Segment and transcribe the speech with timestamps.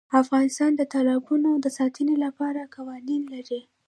[0.21, 3.61] افغانستان د تالابونه د ساتنې لپاره قوانین لري.